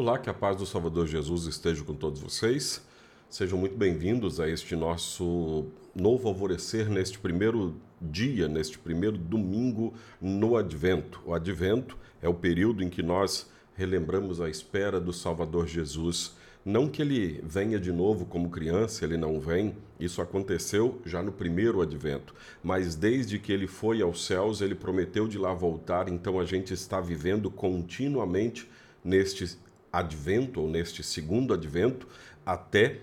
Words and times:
Olá, 0.00 0.18
que 0.18 0.30
a 0.30 0.34
paz 0.34 0.56
do 0.56 0.64
Salvador 0.64 1.06
Jesus 1.06 1.44
esteja 1.44 1.84
com 1.84 1.94
todos 1.94 2.22
vocês. 2.22 2.82
Sejam 3.28 3.58
muito 3.58 3.76
bem-vindos 3.76 4.40
a 4.40 4.48
este 4.48 4.74
nosso 4.74 5.66
novo 5.94 6.26
alvorecer 6.26 6.88
neste 6.88 7.18
primeiro 7.18 7.76
dia, 8.00 8.48
neste 8.48 8.78
primeiro 8.78 9.18
domingo 9.18 9.92
no 10.18 10.56
Advento. 10.56 11.20
O 11.26 11.34
Advento 11.34 11.98
é 12.22 12.26
o 12.26 12.32
período 12.32 12.82
em 12.82 12.88
que 12.88 13.02
nós 13.02 13.50
relembramos 13.74 14.40
a 14.40 14.48
espera 14.48 14.98
do 14.98 15.12
Salvador 15.12 15.66
Jesus. 15.66 16.34
Não 16.64 16.88
que 16.88 17.02
ele 17.02 17.38
venha 17.44 17.78
de 17.78 17.92
novo 17.92 18.24
como 18.24 18.48
criança, 18.48 19.04
ele 19.04 19.18
não 19.18 19.38
vem, 19.38 19.76
isso 20.00 20.22
aconteceu 20.22 20.98
já 21.04 21.22
no 21.22 21.30
primeiro 21.30 21.82
advento, 21.82 22.34
mas 22.64 22.94
desde 22.94 23.38
que 23.38 23.52
ele 23.52 23.66
foi 23.66 24.00
aos 24.00 24.24
céus, 24.24 24.62
ele 24.62 24.74
prometeu 24.74 25.28
de 25.28 25.36
lá 25.36 25.52
voltar, 25.52 26.08
então 26.08 26.40
a 26.40 26.46
gente 26.46 26.72
está 26.72 27.02
vivendo 27.02 27.50
continuamente 27.50 28.66
neste 29.04 29.58
advento, 29.92 30.60
ou 30.60 30.68
neste 30.68 31.02
segundo 31.02 31.54
advento, 31.54 32.06
até 32.44 33.00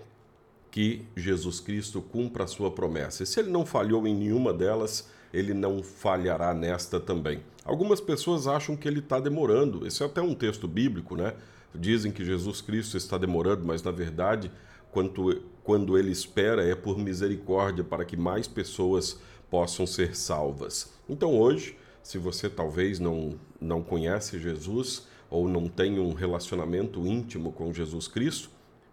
que 0.71 1.05
Jesus 1.15 1.59
Cristo 1.59 2.01
cumpra 2.01 2.43
a 2.43 2.47
sua 2.47 2.69
promessa. 2.71 3.23
E 3.23 3.25
se 3.25 3.39
ele 3.39 3.49
não 3.49 3.65
falhou 3.65 4.05
em 4.07 4.15
nenhuma 4.15 4.53
delas, 4.53 5.09
ele 5.33 5.53
não 5.53 5.81
falhará 5.81 6.53
nesta 6.53 6.99
também. 6.99 7.41
Algumas 7.65 7.99
pessoas 7.99 8.47
acham 8.47 8.75
que 8.75 8.87
ele 8.87 8.99
está 8.99 9.19
demorando. 9.19 9.85
Esse 9.85 10.03
é 10.03 10.05
até 10.05 10.21
um 10.21 10.33
texto 10.33 10.67
bíblico, 10.67 11.15
né? 11.15 11.33
Dizem 11.73 12.11
que 12.11 12.23
Jesus 12.23 12.61
Cristo 12.61 12.95
está 12.95 13.17
demorando, 13.17 13.65
mas 13.65 13.83
na 13.83 13.91
verdade, 13.91 14.51
quando, 14.91 15.43
quando 15.63 15.97
ele 15.97 16.11
espera, 16.11 16.63
é 16.63 16.75
por 16.75 16.97
misericórdia 16.97 17.83
para 17.83 18.05
que 18.05 18.15
mais 18.15 18.47
pessoas 18.47 19.19
possam 19.49 19.85
ser 19.85 20.15
salvas. 20.15 20.93
Então 21.09 21.37
hoje, 21.37 21.77
se 22.01 22.17
você 22.17 22.49
talvez 22.49 22.99
não, 22.99 23.37
não 23.59 23.83
conhece 23.83 24.39
Jesus, 24.39 25.07
ou 25.29 25.47
não 25.47 25.67
tem 25.67 25.99
um 25.99 26.13
relacionamento 26.13 27.05
íntimo 27.05 27.51
com 27.51 27.73
Jesus 27.73 28.07
Cristo, 28.07 28.49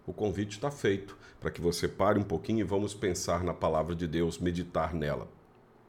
o 0.06 0.12
convite 0.12 0.52
está 0.52 0.70
feito 0.70 1.16
para 1.40 1.50
que 1.50 1.60
você 1.60 1.88
pare 1.88 2.18
um 2.18 2.22
pouquinho 2.22 2.60
e 2.60 2.64
vamos 2.64 2.94
pensar 2.94 3.42
na 3.42 3.54
palavra 3.54 3.94
de 3.94 4.06
Deus, 4.06 4.38
meditar 4.38 4.94
nela. 4.94 5.28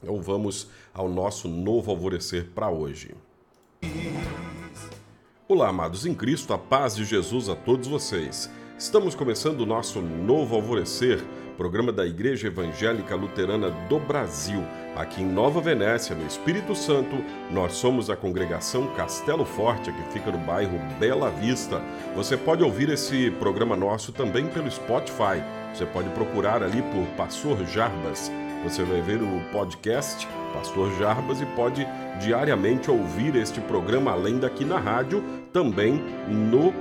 Então 0.01 0.21
vamos 0.21 0.69
ao 0.93 1.09
nosso 1.09 1.47
novo 1.47 1.91
alvorecer 1.91 2.49
para 2.53 2.69
hoje. 2.69 3.15
Olá, 5.47 5.69
amados 5.69 6.05
em 6.05 6.13
Cristo, 6.13 6.53
a 6.53 6.57
paz 6.57 6.95
de 6.95 7.05
Jesus 7.05 7.49
a 7.49 7.55
todos 7.55 7.87
vocês. 7.87 8.49
Estamos 8.77 9.15
começando 9.15 9.61
o 9.61 9.65
nosso 9.65 10.01
novo 10.01 10.55
alvorecer, 10.55 11.23
programa 11.57 11.91
da 11.91 12.05
Igreja 12.05 12.47
Evangélica 12.47 13.15
Luterana 13.15 13.69
do 13.89 13.99
Brasil 13.99 14.63
Aqui 14.95 15.21
em 15.21 15.25
Nova 15.25 15.59
Venécia, 15.59 16.15
no 16.15 16.25
Espírito 16.25 16.73
Santo, 16.73 17.17
nós 17.51 17.73
somos 17.73 18.09
a 18.09 18.15
congregação 18.15 18.87
Castelo 18.95 19.43
Forte, 19.43 19.91
que 19.91 20.13
fica 20.13 20.31
no 20.31 20.37
bairro 20.37 20.79
Bela 20.97 21.29
Vista. 21.29 21.81
Você 22.15 22.37
pode 22.37 22.63
ouvir 22.63 22.89
esse 22.89 23.29
programa 23.31 23.75
nosso 23.75 24.13
também 24.13 24.47
pelo 24.47 24.71
Spotify. 24.71 25.43
Você 25.73 25.85
pode 25.85 26.07
procurar 26.11 26.63
ali 26.63 26.81
por 26.81 27.05
Pastor 27.17 27.65
Jarbas. 27.65 28.31
Você 28.63 28.83
vai 28.83 29.01
ver 29.01 29.21
o 29.21 29.41
podcast 29.51 30.25
Pastor 30.53 30.89
Jarbas 30.97 31.41
e 31.41 31.45
pode 31.47 31.85
diariamente 32.21 32.89
ouvir 32.89 33.35
este 33.35 33.59
programa 33.59 34.11
além 34.11 34.39
daqui 34.39 34.63
na 34.63 34.79
rádio, 34.79 35.21
também 35.51 36.01
no 36.29 36.73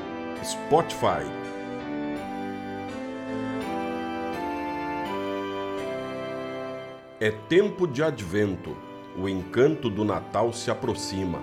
Spotify. 0.45 1.27
É 7.25 7.31
tempo 7.31 7.87
de 7.87 8.03
advento, 8.03 8.77
o 9.17 9.27
encanto 9.27 9.89
do 9.89 10.05
Natal 10.05 10.53
se 10.53 10.71
aproxima. 10.71 11.41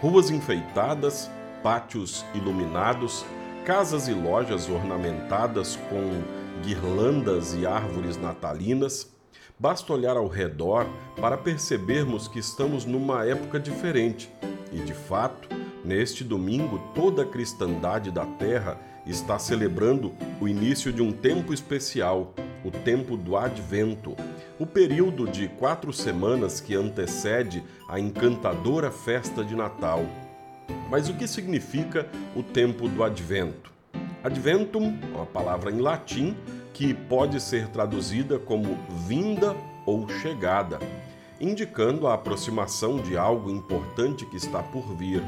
Ruas 0.00 0.30
enfeitadas, 0.30 1.30
pátios 1.62 2.24
iluminados, 2.34 3.22
casas 3.66 4.08
e 4.08 4.14
lojas 4.14 4.66
ornamentadas 4.70 5.76
com 5.90 6.22
guirlandas 6.64 7.52
e 7.52 7.66
árvores 7.66 8.16
natalinas. 8.16 9.14
Basta 9.58 9.92
olhar 9.92 10.16
ao 10.16 10.26
redor 10.26 10.86
para 11.20 11.36
percebermos 11.36 12.26
que 12.26 12.38
estamos 12.38 12.86
numa 12.86 13.26
época 13.26 13.60
diferente. 13.60 14.32
E 14.72 14.78
de 14.78 14.94
fato, 14.94 15.50
neste 15.84 16.24
domingo, 16.24 16.80
toda 16.94 17.24
a 17.24 17.26
cristandade 17.26 18.10
da 18.10 18.24
terra 18.24 18.80
está 19.06 19.38
celebrando 19.38 20.14
o 20.40 20.48
início 20.48 20.90
de 20.90 21.02
um 21.02 21.12
tempo 21.12 21.52
especial, 21.52 22.32
o 22.66 22.70
tempo 22.70 23.16
do 23.16 23.36
Advento, 23.36 24.16
o 24.58 24.66
período 24.66 25.28
de 25.28 25.46
quatro 25.46 25.92
semanas 25.92 26.60
que 26.60 26.74
antecede 26.74 27.62
a 27.88 28.00
encantadora 28.00 28.90
festa 28.90 29.44
de 29.44 29.54
Natal. 29.54 30.04
Mas 30.90 31.08
o 31.08 31.14
que 31.14 31.28
significa 31.28 32.08
o 32.34 32.42
tempo 32.42 32.88
do 32.88 33.04
Advento? 33.04 33.72
Adventum, 34.24 34.98
uma 35.14 35.26
palavra 35.26 35.70
em 35.70 35.78
latim 35.78 36.36
que 36.74 36.92
pode 36.92 37.40
ser 37.40 37.68
traduzida 37.68 38.38
como 38.38 38.76
vinda 39.06 39.54
ou 39.86 40.08
chegada, 40.08 40.80
indicando 41.40 42.08
a 42.08 42.14
aproximação 42.14 42.96
de 42.96 43.16
algo 43.16 43.48
importante 43.48 44.26
que 44.26 44.36
está 44.36 44.60
por 44.60 44.92
vir. 44.96 45.22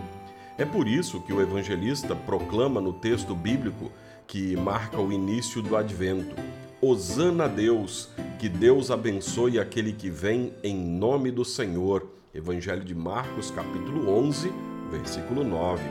É 0.58 0.64
por 0.64 0.88
isso 0.88 1.20
que 1.20 1.32
o 1.32 1.40
evangelista 1.40 2.16
proclama 2.16 2.80
no 2.80 2.92
texto 2.92 3.32
bíblico 3.36 3.92
que 4.26 4.56
marca 4.56 5.00
o 5.00 5.12
início 5.12 5.62
do 5.62 5.76
advento: 5.76 6.34
Hosana 6.80 7.46
a 7.46 7.48
Deus, 7.48 8.08
que 8.38 8.48
Deus 8.48 8.92
abençoe 8.92 9.58
aquele 9.58 9.92
que 9.92 10.08
vem 10.08 10.54
em 10.62 10.76
nome 10.76 11.32
do 11.32 11.44
Senhor. 11.44 12.06
Evangelho 12.32 12.84
de 12.84 12.94
Marcos, 12.94 13.50
capítulo 13.50 14.08
11, 14.16 14.52
versículo 14.88 15.42
9. 15.42 15.82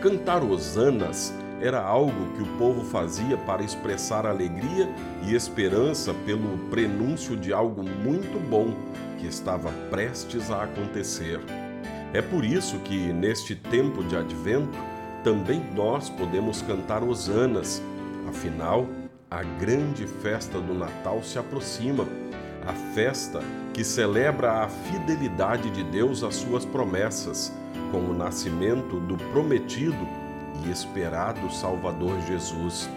Cantar 0.00 0.42
hosanas 0.42 1.34
era 1.60 1.82
algo 1.82 2.32
que 2.34 2.42
o 2.42 2.56
povo 2.56 2.82
fazia 2.86 3.36
para 3.36 3.62
expressar 3.62 4.24
alegria 4.24 4.88
e 5.26 5.34
esperança 5.34 6.14
pelo 6.24 6.56
prenúncio 6.70 7.36
de 7.36 7.52
algo 7.52 7.82
muito 7.82 8.40
bom 8.48 8.74
que 9.18 9.26
estava 9.26 9.70
prestes 9.90 10.50
a 10.50 10.62
acontecer. 10.62 11.38
É 12.14 12.22
por 12.22 12.42
isso 12.42 12.78
que, 12.78 13.12
neste 13.12 13.54
tempo 13.54 14.02
de 14.02 14.16
advento, 14.16 14.78
também 15.22 15.62
nós 15.74 16.08
podemos 16.08 16.62
cantar 16.62 17.02
hosanas. 17.02 17.82
Afinal, 18.26 18.86
a 19.34 19.42
grande 19.42 20.06
festa 20.06 20.60
do 20.60 20.72
Natal 20.72 21.20
se 21.24 21.40
aproxima, 21.40 22.06
a 22.64 22.72
festa 22.94 23.40
que 23.72 23.82
celebra 23.82 24.62
a 24.62 24.68
fidelidade 24.68 25.70
de 25.70 25.82
Deus 25.82 26.22
às 26.22 26.36
suas 26.36 26.64
promessas, 26.64 27.52
com 27.90 27.98
o 27.98 28.14
nascimento 28.14 29.00
do 29.00 29.16
prometido 29.32 30.06
e 30.64 30.70
esperado 30.70 31.52
Salvador 31.52 32.16
Jesus. 32.28 32.88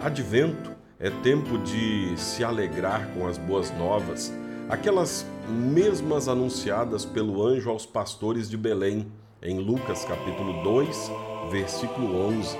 Advento 0.00 0.70
é 1.00 1.10
tempo 1.10 1.58
de 1.58 2.16
se 2.16 2.44
alegrar 2.44 3.08
com 3.08 3.26
as 3.26 3.36
boas 3.36 3.76
novas, 3.76 4.32
aquelas 4.68 5.26
mesmas 5.48 6.28
anunciadas 6.28 7.04
pelo 7.04 7.44
anjo 7.44 7.68
aos 7.68 7.84
pastores 7.84 8.48
de 8.48 8.56
Belém, 8.56 9.10
em 9.42 9.58
Lucas 9.58 10.04
capítulo 10.04 10.62
2, 10.62 11.10
versículo 11.50 12.28
11. 12.28 12.56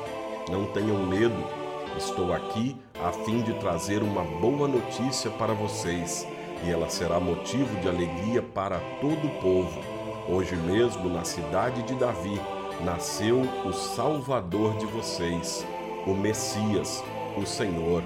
Não 0.50 0.66
tenham 0.72 1.06
medo, 1.06 1.59
Estou 1.96 2.32
aqui 2.32 2.76
a 3.02 3.12
fim 3.12 3.42
de 3.42 3.52
trazer 3.54 4.02
uma 4.02 4.22
boa 4.22 4.68
notícia 4.68 5.30
para 5.30 5.52
vocês, 5.52 6.26
e 6.64 6.70
ela 6.70 6.88
será 6.88 7.18
motivo 7.18 7.74
de 7.80 7.88
alegria 7.88 8.40
para 8.42 8.78
todo 9.00 9.26
o 9.26 9.40
povo. 9.40 9.80
Hoje 10.28 10.54
mesmo, 10.54 11.08
na 11.08 11.24
cidade 11.24 11.82
de 11.82 11.94
Davi, 11.94 12.40
nasceu 12.84 13.40
o 13.64 13.72
Salvador 13.72 14.76
de 14.76 14.86
vocês, 14.86 15.66
o 16.06 16.14
Messias, 16.14 17.02
o 17.36 17.44
Senhor. 17.44 18.02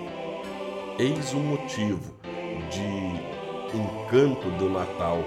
Eis 0.98 1.32
o 1.34 1.38
motivo 1.38 2.14
de 2.70 3.76
encanto 3.76 4.48
do 4.58 4.70
Natal. 4.70 5.18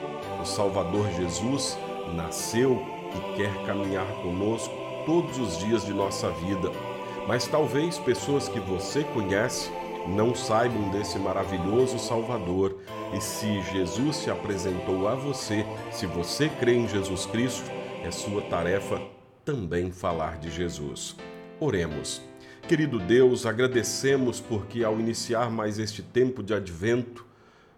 O 0.41 0.45
Salvador 0.45 1.07
Jesus 1.11 1.77
nasceu 2.15 2.81
e 3.15 3.37
quer 3.37 3.53
caminhar 3.65 4.07
conosco 4.23 4.73
todos 5.05 5.37
os 5.37 5.57
dias 5.59 5.85
de 5.85 5.93
nossa 5.93 6.29
vida 6.31 6.71
mas 7.27 7.45
talvez 7.45 7.99
pessoas 7.99 8.47
que 8.47 8.59
você 8.59 9.03
conhece 9.03 9.69
não 10.07 10.33
saibam 10.33 10.89
desse 10.89 11.19
maravilhoso 11.19 11.99
Salvador. 11.99 12.77
E 13.13 13.21
se 13.21 13.61
Jesus 13.73 14.15
se 14.15 14.31
apresentou 14.31 15.07
a 15.07 15.15
você, 15.15 15.65
se 15.91 16.05
você 16.05 16.49
crê 16.49 16.75
em 16.75 16.87
Jesus 16.87 17.25
Cristo, 17.25 17.69
é 18.03 18.09
sua 18.09 18.41
tarefa 18.43 19.01
também 19.43 19.91
falar 19.91 20.37
de 20.37 20.49
Jesus. 20.49 21.15
Oremos. 21.59 22.21
Querido 22.67 22.99
Deus, 22.99 23.45
agradecemos 23.45 24.41
porque 24.41 24.83
ao 24.83 24.99
iniciar 24.99 25.49
mais 25.49 25.79
este 25.79 26.01
tempo 26.01 26.43
de 26.43 26.53
advento, 26.53 27.25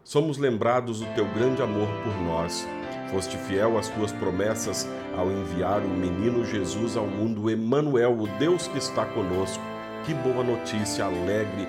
somos 0.03 0.37
lembrados 0.37 0.99
do 0.99 1.05
teu 1.13 1.25
grande 1.25 1.61
amor 1.61 1.87
por 2.03 2.15
nós. 2.23 2.67
Foste 3.11 3.37
fiel 3.37 3.75
às 3.77 3.89
tuas 3.89 4.11
promessas 4.11 4.87
ao 5.17 5.31
enviar 5.31 5.81
o 5.81 5.89
menino 5.89 6.45
Jesus 6.45 6.95
ao 6.95 7.07
mundo, 7.07 7.49
Emanuel, 7.49 8.13
o 8.19 8.27
Deus 8.37 8.67
que 8.67 8.77
está 8.77 9.03
conosco. 9.03 9.63
Que 10.05 10.13
boa 10.13 10.43
notícia 10.43 11.05
alegre. 11.05 11.67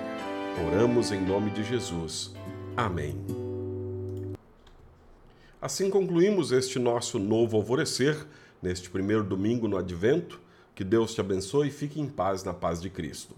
Oramos 0.67 1.11
em 1.11 1.19
nome 1.19 1.49
de 1.49 1.63
Jesus. 1.63 2.33
Amém. 2.77 3.17
Assim 5.59 5.89
concluímos 5.89 6.51
este 6.51 6.77
nosso 6.77 7.17
novo 7.17 7.57
alvorecer, 7.57 8.17
neste 8.61 8.89
primeiro 8.89 9.23
domingo 9.23 9.67
no 9.67 9.77
Advento, 9.77 10.39
Que 10.75 10.83
Deus 10.83 11.13
te 11.13 11.21
abençoe 11.21 11.67
e 11.67 11.71
fique 11.71 11.99
em 11.99 12.07
paz 12.07 12.43
na 12.43 12.53
paz 12.53 12.81
de 12.81 12.89
Cristo. 12.89 13.35